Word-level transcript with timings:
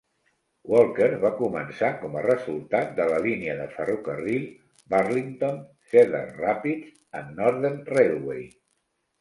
Walker 0.69 1.09
va 1.23 1.29
començar 1.41 1.89
com 2.03 2.15
a 2.21 2.23
resultat 2.27 2.95
de 3.01 3.07
la 3.11 3.19
línia 3.27 3.55
de 3.61 3.67
ferrocarril 3.75 4.49
Burlington, 4.95 5.61
Cedar 5.93 6.25
Rapids 6.41 6.93
and 7.21 7.41
Northern 7.45 7.81
Railway. 7.95 8.45